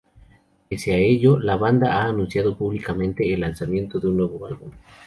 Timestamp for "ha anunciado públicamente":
2.01-3.31